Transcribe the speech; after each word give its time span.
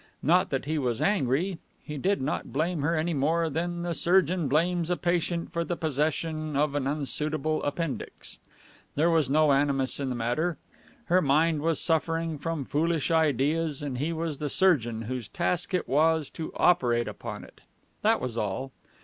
Not 0.23 0.49
that 0.49 0.65
he 0.65 0.79
was 0.79 0.99
angry. 0.99 1.59
He 1.83 1.95
did 1.99 2.23
not 2.23 2.51
blame 2.51 2.81
her 2.81 2.95
any 2.95 3.13
more 3.13 3.51
than 3.51 3.83
the 3.83 3.93
surgeon 3.93 4.47
blames 4.47 4.89
a 4.89 4.97
patient 4.97 5.53
for 5.53 5.63
the 5.63 5.75
possession 5.75 6.55
of 6.55 6.73
an 6.73 6.87
unsuitable 6.87 7.61
appendix. 7.61 8.39
There 8.95 9.11
was 9.11 9.29
no 9.29 9.51
animus 9.51 9.99
in 9.99 10.09
the 10.09 10.15
matter. 10.15 10.57
Her 11.05 11.21
mind 11.21 11.61
was 11.61 11.79
suffering 11.79 12.39
from 12.39 12.65
foolish 12.65 13.11
ideas, 13.11 13.83
and 13.83 13.99
he 13.99 14.11
was 14.11 14.39
the 14.39 14.49
surgeon 14.49 15.03
whose 15.03 15.27
task 15.29 15.71
it 15.71 15.87
was 15.87 16.31
to 16.31 16.51
operate 16.55 17.07
upon 17.07 17.43
it. 17.43 17.61
That 18.01 18.19
was 18.19 18.39
all. 18.39 18.71